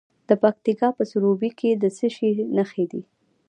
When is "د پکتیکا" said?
0.29-0.89